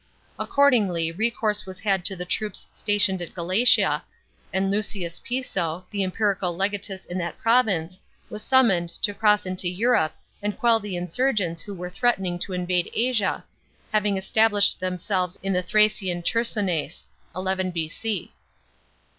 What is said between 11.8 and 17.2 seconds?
threatening to invade Asia, having established themselves in theThracian Chersonese